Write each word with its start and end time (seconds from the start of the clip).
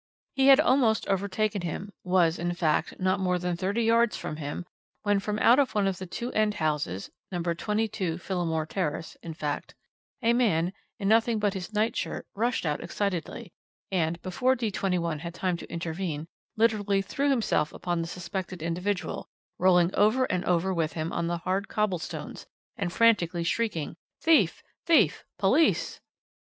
"He 0.33 0.47
had 0.47 0.59
almost 0.59 1.07
overtaken 1.07 1.61
him 1.61 1.93
was, 2.03 2.39
in 2.39 2.55
fact, 2.55 2.99
not 2.99 3.19
more 3.19 3.37
than 3.37 3.55
thirty 3.55 3.83
yards 3.83 4.17
from 4.17 4.37
him 4.37 4.65
when 5.03 5.19
from 5.19 5.37
out 5.37 5.59
of 5.59 5.75
one 5.75 5.85
of 5.85 5.99
the 5.99 6.07
two 6.07 6.31
end 6.31 6.55
houses 6.55 7.11
No. 7.31 7.43
22, 7.43 8.17
Phillimore 8.17 8.65
Terrace, 8.67 9.15
in 9.21 9.35
fact 9.35 9.75
a 10.23 10.33
man, 10.33 10.73
in 10.97 11.07
nothing 11.07 11.37
but 11.37 11.53
his 11.53 11.71
night 11.71 11.95
shirt, 11.95 12.25
rushed 12.33 12.65
out 12.65 12.83
excitedly, 12.83 13.53
and, 13.91 14.19
before 14.23 14.55
D 14.55 14.71
21 14.71 15.19
had 15.19 15.35
time 15.35 15.55
to 15.57 15.71
intervene, 15.71 16.27
literally 16.57 17.03
threw 17.03 17.29
himself 17.29 17.71
upon 17.71 18.01
the 18.01 18.07
suspected 18.07 18.63
individual, 18.63 19.29
rolling 19.59 19.93
over 19.93 20.23
and 20.25 20.43
over 20.45 20.73
with 20.73 20.93
him 20.93 21.13
on 21.13 21.27
the 21.27 21.37
hard 21.37 21.67
cobble 21.67 21.99
stones, 21.99 22.47
and 22.75 22.91
frantically 22.91 23.43
shrieking, 23.43 23.95
'Thief! 24.19 24.63
Thief! 24.83 25.25
Police!' 25.37 26.01